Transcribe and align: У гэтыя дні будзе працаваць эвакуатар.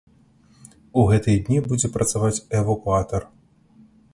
У 1.01 1.03
гэтыя 1.11 1.43
дні 1.45 1.59
будзе 1.67 1.91
працаваць 1.99 2.43
эвакуатар. 2.61 3.21